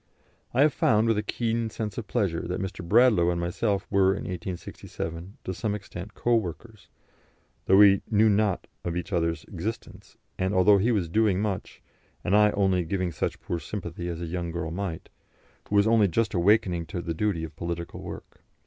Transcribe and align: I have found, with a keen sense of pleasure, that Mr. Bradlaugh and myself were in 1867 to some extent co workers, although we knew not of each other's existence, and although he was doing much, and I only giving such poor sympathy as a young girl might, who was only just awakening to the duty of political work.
I 0.51 0.61
have 0.61 0.73
found, 0.73 1.07
with 1.07 1.17
a 1.19 1.21
keen 1.21 1.69
sense 1.69 1.95
of 1.95 2.07
pleasure, 2.07 2.47
that 2.47 2.59
Mr. 2.59 2.83
Bradlaugh 2.83 3.29
and 3.29 3.39
myself 3.39 3.85
were 3.91 4.13
in 4.15 4.23
1867 4.23 5.37
to 5.43 5.53
some 5.53 5.75
extent 5.75 6.15
co 6.15 6.35
workers, 6.35 6.89
although 7.69 7.77
we 7.77 8.01
knew 8.09 8.27
not 8.27 8.65
of 8.83 8.97
each 8.97 9.13
other's 9.13 9.43
existence, 9.43 10.17
and 10.39 10.55
although 10.55 10.79
he 10.79 10.91
was 10.91 11.07
doing 11.07 11.39
much, 11.39 11.83
and 12.23 12.35
I 12.35 12.49
only 12.53 12.83
giving 12.83 13.11
such 13.11 13.41
poor 13.41 13.59
sympathy 13.59 14.07
as 14.09 14.19
a 14.21 14.25
young 14.25 14.49
girl 14.49 14.71
might, 14.71 15.09
who 15.69 15.75
was 15.75 15.85
only 15.85 16.07
just 16.07 16.33
awakening 16.33 16.87
to 16.87 17.01
the 17.03 17.13
duty 17.13 17.43
of 17.43 17.55
political 17.55 18.01
work. 18.01 18.43